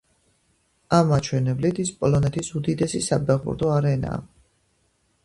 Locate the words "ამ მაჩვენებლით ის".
0.99-1.91